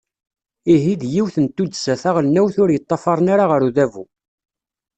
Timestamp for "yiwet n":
1.13-1.47